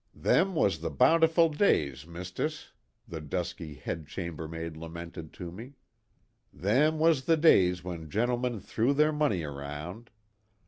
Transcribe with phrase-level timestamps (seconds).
[0.31, 2.71] "Them was the bountiful days, Mistiss,"
[3.07, 5.73] the dusky head chambermaid lamented to me;
[6.51, 10.09] "them was the days when gentlemen threw their money around."